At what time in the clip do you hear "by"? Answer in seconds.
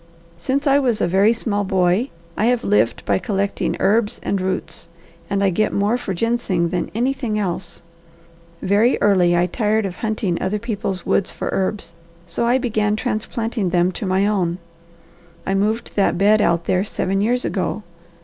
3.05-3.19